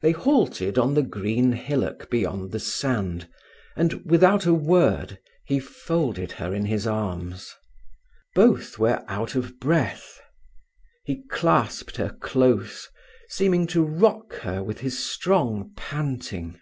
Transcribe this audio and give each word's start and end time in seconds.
They 0.00 0.12
halted 0.12 0.78
on 0.78 0.94
the 0.94 1.02
green 1.02 1.52
hillock 1.52 2.08
beyond 2.08 2.52
the 2.52 2.58
sand, 2.58 3.28
and, 3.76 4.02
without 4.10 4.46
a 4.46 4.54
word, 4.54 5.18
he 5.44 5.60
folded 5.60 6.32
her 6.32 6.54
in 6.54 6.64
his 6.64 6.86
arms. 6.86 7.54
Both 8.34 8.78
were 8.78 9.04
put 9.06 9.34
of 9.34 9.60
breath. 9.60 10.22
He 11.04 11.24
clasped 11.28 11.98
her 11.98 12.08
close, 12.08 12.88
seeming 13.28 13.66
to 13.66 13.84
rock 13.84 14.36
her 14.36 14.62
with 14.62 14.80
his 14.80 14.98
strong 14.98 15.74
panting. 15.76 16.58